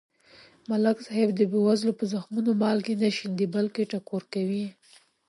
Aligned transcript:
ملک 0.69 0.97
صاحب 1.05 1.29
د 1.35 1.41
بې 1.51 1.59
وزلو 1.67 1.97
په 1.99 2.05
زخمونو 2.13 2.51
مالګې 2.61 2.95
نه 3.03 3.09
شیندي. 3.15 3.45
بلکې 3.55 3.89
ټکور 3.91 4.23
کوي 4.33 4.59
یې. 4.65 4.69